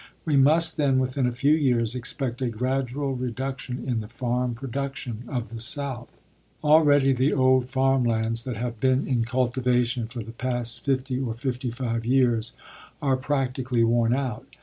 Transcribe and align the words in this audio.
We 0.25 0.35
must 0.35 0.77
then, 0.77 0.97
within 0.97 1.27
a 1.27 1.31
few 1.31 1.53
years, 1.53 1.93
expect 1.93 2.41
a 2.41 2.49
gradual 2.49 3.13
reduction 3.15 3.87
in 3.87 3.99
the 3.99 4.07
farm 4.07 4.55
production 4.55 5.23
of 5.27 5.49
the 5.49 5.59
South. 5.59 6.17
Already 6.63 7.13
the 7.13 7.33
old 7.33 7.67
farm 7.67 8.03
lands 8.05 8.43
that 8.45 8.57
have 8.57 8.79
been 8.79 9.05
in 9.05 9.25
cultivation 9.25 10.07
for 10.07 10.23
the 10.23 10.31
past 10.31 10.83
fifty 10.83 11.19
or 11.19 11.35
fifty 11.35 11.69
five 11.69 12.03
years 12.03 12.53
are 12.99 13.15
practically 13.15 13.83
worn 13.83 14.11
out. 14.15 14.47